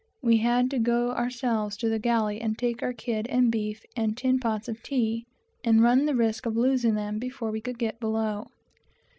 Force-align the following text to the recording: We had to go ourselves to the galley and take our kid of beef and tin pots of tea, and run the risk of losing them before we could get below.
We 0.23 0.37
had 0.37 0.71
to 0.71 0.79
go 0.79 1.11
ourselves 1.11 1.77
to 1.77 1.87
the 1.87 1.99
galley 1.99 2.41
and 2.41 2.57
take 2.57 2.81
our 2.81 2.91
kid 2.91 3.27
of 3.29 3.51
beef 3.51 3.85
and 3.95 4.17
tin 4.17 4.39
pots 4.39 4.67
of 4.67 4.81
tea, 4.81 5.27
and 5.63 5.83
run 5.83 6.05
the 6.07 6.15
risk 6.15 6.47
of 6.47 6.57
losing 6.57 6.95
them 6.95 7.19
before 7.19 7.51
we 7.51 7.61
could 7.61 7.77
get 7.77 7.99
below. 7.99 8.47